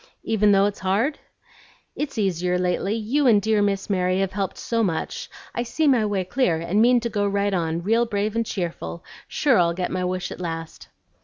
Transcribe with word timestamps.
"Even 0.23 0.51
though 0.51 0.65
it's 0.65 0.79
hard?" 0.79 1.19
"It's 1.95 2.17
easier 2.17 2.57
lately; 2.57 2.95
you 2.95 3.27
and 3.27 3.39
dear 3.39 3.61
Miss 3.61 3.87
Mary 3.87 4.17
have 4.21 4.31
helped 4.31 4.57
so 4.57 4.81
much, 4.81 5.29
I 5.53 5.61
see 5.61 5.85
my 5.87 6.07
way 6.07 6.23
clear, 6.23 6.55
and 6.57 6.81
mean 6.81 6.99
to 7.01 7.07
go 7.11 7.27
right 7.27 7.53
on, 7.53 7.83
real 7.83 8.07
brave 8.07 8.35
and 8.35 8.43
cheerful, 8.43 9.03
sure 9.27 9.59
I'll 9.59 9.75
get 9.75 9.91
my 9.91 10.03
wish 10.03 10.31
at 10.31 10.41
last." 10.41 10.87